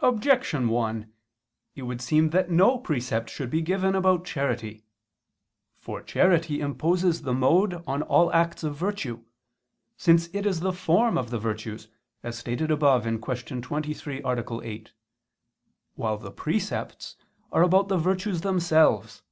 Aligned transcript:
Objection 0.00 0.68
1: 0.68 1.12
It 1.76 1.82
would 1.82 2.00
seem 2.02 2.30
that 2.30 2.50
no 2.50 2.76
precept 2.76 3.30
should 3.30 3.50
be 3.50 3.62
given 3.62 3.94
about 3.94 4.24
charity. 4.24 4.84
For 5.76 6.02
charity 6.02 6.58
imposes 6.60 7.22
the 7.22 7.34
mode 7.34 7.74
on 7.86 8.02
all 8.02 8.32
acts 8.32 8.64
of 8.64 8.74
virtue, 8.74 9.22
since 9.96 10.26
it 10.34 10.44
is 10.44 10.58
the 10.58 10.72
form 10.72 11.16
of 11.16 11.30
the 11.30 11.38
virtues 11.38 11.86
as 12.24 12.36
stated 12.36 12.72
above 12.72 13.04
(Q. 13.04 13.20
23, 13.60 14.22
A. 14.24 14.60
8), 14.64 14.92
while 15.94 16.18
the 16.18 16.32
precepts 16.32 17.14
are 17.52 17.62
about 17.62 17.86
the 17.86 17.96
virtues 17.96 18.40
themselves. 18.40 19.22